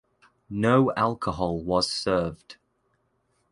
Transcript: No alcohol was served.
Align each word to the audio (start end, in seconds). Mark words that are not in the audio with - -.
No 0.49 0.91
alcohol 0.95 1.61
was 1.61 1.91
served. 1.91 2.57